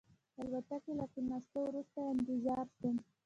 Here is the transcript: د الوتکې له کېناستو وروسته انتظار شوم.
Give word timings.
د 0.35 0.37
الوتکې 0.41 0.91
له 0.99 1.05
کېناستو 1.13 1.57
وروسته 1.67 1.99
انتظار 2.13 2.65
شوم. 2.77 2.95